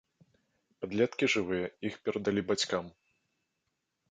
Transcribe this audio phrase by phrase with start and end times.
[0.83, 2.85] Падлеткі жывыя, іх перадалі бацькам.